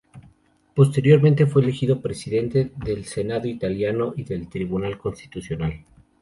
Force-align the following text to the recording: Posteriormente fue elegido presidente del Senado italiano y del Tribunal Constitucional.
Posteriormente 0.73 1.45
fue 1.45 1.61
elegido 1.61 2.01
presidente 2.01 2.71
del 2.83 3.05
Senado 3.05 3.47
italiano 3.47 4.15
y 4.17 4.23
del 4.23 4.49
Tribunal 4.49 4.97
Constitucional. 4.97 5.85